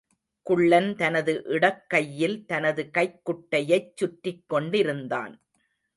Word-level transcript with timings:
குள்ளன் 0.45 0.95
தனது 0.95 1.33
இடக்கையில் 1.47 2.45
தனது 2.45 2.89
கைக்குட்டையைச் 2.93 3.93
சுற்றிக்கொண்டிருந்தான். 3.95 5.33